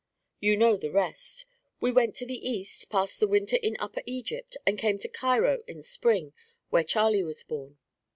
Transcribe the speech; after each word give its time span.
You 0.39 0.57
know 0.57 0.77
the 0.77 0.89
rest. 0.89 1.45
We 1.79 1.91
went 1.91 2.15
to 2.15 2.25
the 2.25 2.49
East, 2.49 2.89
passed 2.89 3.19
the 3.19 3.27
winter 3.27 3.57
in 3.57 3.75
Upper 3.77 4.01
Egypt, 4.07 4.57
and 4.65 4.79
came 4.79 4.97
to 4.97 5.07
Cairo 5.07 5.61
in 5.67 5.83
spring, 5.83 6.33
where 6.71 6.83
Charley 6.83 7.23
was 7.23 7.43
born. 7.43 7.77